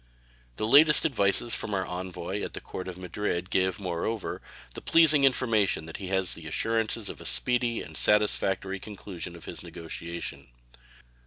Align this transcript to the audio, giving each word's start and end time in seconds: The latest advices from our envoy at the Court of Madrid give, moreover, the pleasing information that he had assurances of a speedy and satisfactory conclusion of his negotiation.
The 0.55 0.65
latest 0.65 1.05
advices 1.05 1.53
from 1.53 1.75
our 1.75 1.85
envoy 1.85 2.41
at 2.41 2.53
the 2.53 2.59
Court 2.59 2.87
of 2.87 2.97
Madrid 2.97 3.51
give, 3.51 3.79
moreover, 3.79 4.41
the 4.73 4.81
pleasing 4.81 5.25
information 5.25 5.85
that 5.85 5.97
he 5.97 6.07
had 6.07 6.23
assurances 6.23 7.07
of 7.07 7.21
a 7.21 7.25
speedy 7.27 7.83
and 7.83 7.95
satisfactory 7.95 8.79
conclusion 8.79 9.35
of 9.35 9.45
his 9.45 9.61
negotiation. 9.61 10.47